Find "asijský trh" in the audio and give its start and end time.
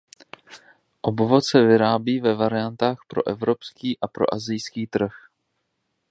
4.33-5.13